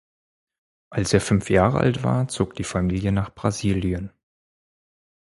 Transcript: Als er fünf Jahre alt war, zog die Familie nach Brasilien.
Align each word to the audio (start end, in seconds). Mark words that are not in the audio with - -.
Als 0.89 1.13
er 1.13 1.21
fünf 1.21 1.51
Jahre 1.51 1.77
alt 1.79 2.01
war, 2.01 2.27
zog 2.27 2.55
die 2.55 2.63
Familie 2.63 3.11
nach 3.11 3.35
Brasilien. 3.35 4.11